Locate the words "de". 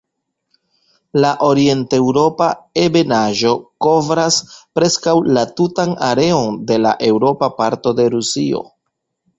6.73-6.81, 8.03-8.11